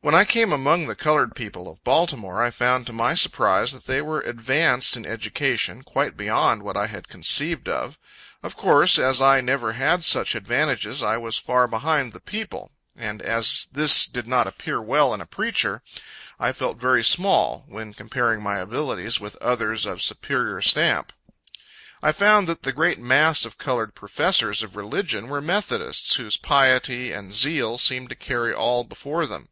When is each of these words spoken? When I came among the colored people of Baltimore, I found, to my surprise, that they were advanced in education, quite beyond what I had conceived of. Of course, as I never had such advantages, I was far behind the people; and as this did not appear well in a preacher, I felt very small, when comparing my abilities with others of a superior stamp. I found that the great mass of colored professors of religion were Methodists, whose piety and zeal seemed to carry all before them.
When 0.00 0.14
I 0.14 0.24
came 0.24 0.52
among 0.52 0.86
the 0.86 0.94
colored 0.94 1.34
people 1.34 1.68
of 1.68 1.82
Baltimore, 1.82 2.40
I 2.40 2.50
found, 2.50 2.86
to 2.86 2.92
my 2.92 3.14
surprise, 3.16 3.72
that 3.72 3.86
they 3.86 4.00
were 4.00 4.20
advanced 4.20 4.96
in 4.96 5.04
education, 5.04 5.82
quite 5.82 6.16
beyond 6.16 6.62
what 6.62 6.76
I 6.76 6.86
had 6.86 7.08
conceived 7.08 7.68
of. 7.68 7.98
Of 8.40 8.54
course, 8.54 8.96
as 8.96 9.20
I 9.20 9.40
never 9.40 9.72
had 9.72 10.04
such 10.04 10.36
advantages, 10.36 11.02
I 11.02 11.16
was 11.16 11.36
far 11.36 11.66
behind 11.66 12.12
the 12.12 12.20
people; 12.20 12.70
and 12.94 13.20
as 13.20 13.66
this 13.72 14.06
did 14.06 14.28
not 14.28 14.46
appear 14.46 14.80
well 14.80 15.12
in 15.12 15.20
a 15.20 15.26
preacher, 15.26 15.82
I 16.38 16.52
felt 16.52 16.80
very 16.80 17.02
small, 17.02 17.64
when 17.66 17.92
comparing 17.92 18.40
my 18.40 18.58
abilities 18.58 19.18
with 19.18 19.34
others 19.42 19.84
of 19.84 19.98
a 19.98 20.02
superior 20.02 20.60
stamp. 20.62 21.12
I 22.04 22.12
found 22.12 22.46
that 22.46 22.62
the 22.62 22.72
great 22.72 23.00
mass 23.00 23.44
of 23.44 23.58
colored 23.58 23.96
professors 23.96 24.62
of 24.62 24.76
religion 24.76 25.26
were 25.26 25.40
Methodists, 25.40 26.14
whose 26.14 26.36
piety 26.36 27.10
and 27.10 27.34
zeal 27.34 27.78
seemed 27.78 28.10
to 28.10 28.14
carry 28.14 28.54
all 28.54 28.84
before 28.84 29.26
them. 29.26 29.48